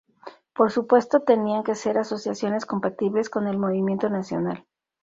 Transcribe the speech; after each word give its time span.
Por 0.55 0.71
supuesto 0.71 1.19
tenían 1.19 1.61
que 1.61 1.75
ser 1.75 1.99
asociaciones 1.99 2.65
compatibles 2.65 3.29
con 3.29 3.45
el 3.45 3.59
Movimiento 3.59 4.09
Nacional. 4.09 4.65